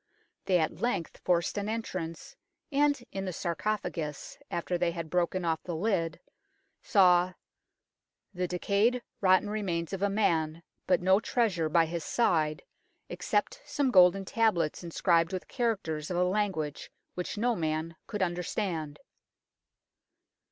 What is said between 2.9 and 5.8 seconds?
in the sarcophagus, alter they had broken off the